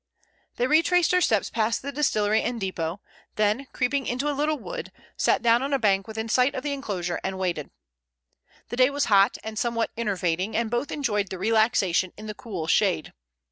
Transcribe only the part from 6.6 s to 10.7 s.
the enclosure and waited. The day was hot and somewhat enervating,